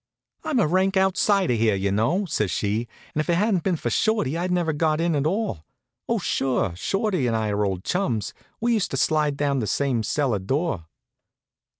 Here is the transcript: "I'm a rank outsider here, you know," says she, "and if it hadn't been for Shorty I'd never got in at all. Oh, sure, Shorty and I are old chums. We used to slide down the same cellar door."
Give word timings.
"I'm 0.43 0.59
a 0.59 0.65
rank 0.65 0.97
outsider 0.97 1.53
here, 1.53 1.75
you 1.75 1.91
know," 1.91 2.25
says 2.25 2.49
she, 2.49 2.87
"and 3.13 3.19
if 3.21 3.29
it 3.29 3.35
hadn't 3.35 3.61
been 3.63 3.75
for 3.75 3.91
Shorty 3.91 4.35
I'd 4.35 4.49
never 4.49 4.73
got 4.73 4.99
in 4.99 5.15
at 5.15 5.27
all. 5.27 5.63
Oh, 6.09 6.17
sure, 6.17 6.75
Shorty 6.75 7.27
and 7.27 7.35
I 7.35 7.49
are 7.49 7.63
old 7.63 7.83
chums. 7.83 8.33
We 8.59 8.73
used 8.73 8.89
to 8.89 8.97
slide 8.97 9.37
down 9.37 9.59
the 9.59 9.67
same 9.67 10.01
cellar 10.01 10.39
door." 10.39 10.87